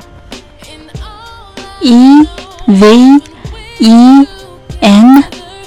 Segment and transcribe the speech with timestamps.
[1.87, 2.27] evening，evening，e
[2.67, 3.21] v
[3.79, 4.27] e
[4.81, 5.25] n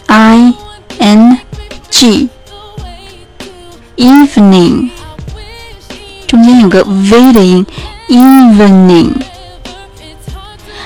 [0.07, 0.53] i
[0.99, 1.39] n
[1.89, 4.89] g，evening，
[6.27, 7.65] 中间有个 v 的音，
[8.09, 9.11] evening。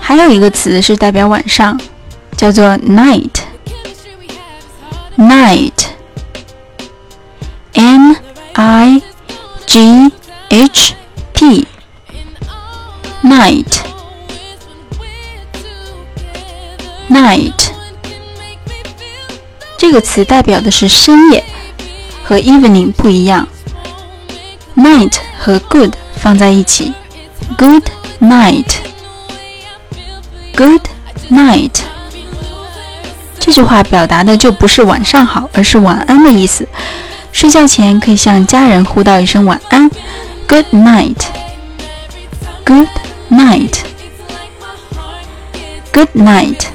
[0.06, 1.80] 还有一个词是代表晚上，
[2.36, 3.30] 叫做 night。
[5.16, 5.74] night，n
[8.52, 9.00] i
[9.64, 10.12] g
[10.50, 10.94] h
[11.32, 11.72] t，night，night，
[19.78, 21.42] 这个词代表的是深夜，
[22.22, 23.48] 和 evening 不一样。
[24.76, 26.92] night 和 good 放在一起
[27.56, 27.88] ，good
[28.20, 28.93] night。
[30.56, 30.82] Good
[31.30, 31.72] night，
[33.40, 36.68] 这句话表达的就不是晚上好，而是晚安的意思。
[37.32, 39.90] 睡觉前可以向家人呼道一声晚安
[40.46, 41.18] ，Good night，Good
[43.30, 43.70] night，Good
[46.14, 46.66] night。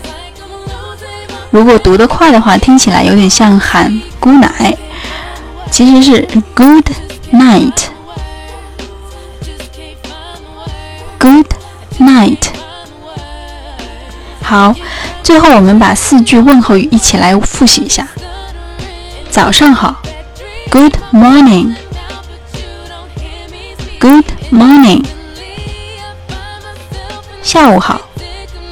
[1.50, 4.78] 如果读得快的话，听起来有点像喊姑奶，
[5.72, 6.92] 其实是 Good
[7.32, 7.86] night，Good
[12.00, 12.49] night。
[14.50, 14.74] 好，
[15.22, 18.08] 最后我们把四句问候语一起来复习一下。
[19.30, 20.02] 早上好
[20.72, 21.76] ，Good morning，Good
[24.52, 25.06] morning。
[27.44, 28.02] 下午好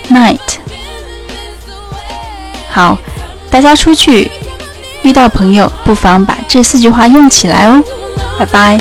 [0.10, 0.58] night。
[2.70, 2.98] 好，
[3.50, 4.30] 大家出去
[5.04, 7.82] 遇到朋友，不妨把这四句话用起来哦。
[8.38, 8.78] 拜拜。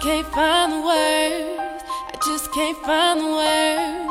[0.00, 1.82] Can't find the words.
[2.12, 4.08] I just can't find the words.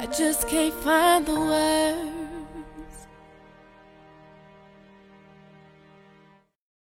[0.00, 2.17] I just can't find the words.